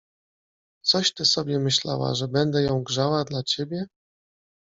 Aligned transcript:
—Coś 0.89 1.13
ty 1.13 1.25
sobie 1.25 1.59
myślała, 1.59 2.15
że 2.15 2.27
będę 2.27 2.63
ją 2.63 2.83
grzała 2.83 3.23
dla 3.23 3.43
ciebie? 3.43 3.85